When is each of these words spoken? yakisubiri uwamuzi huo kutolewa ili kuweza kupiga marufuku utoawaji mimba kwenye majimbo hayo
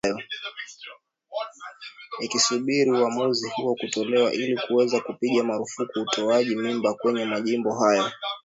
yakisubiri 2.21 2.89
uwamuzi 2.91 3.49
huo 3.55 3.75
kutolewa 3.75 4.33
ili 4.33 4.57
kuweza 4.57 4.99
kupiga 5.01 5.43
marufuku 5.43 5.99
utoawaji 6.01 6.55
mimba 6.55 6.93
kwenye 6.93 7.25
majimbo 7.25 7.75
hayo 7.79 8.11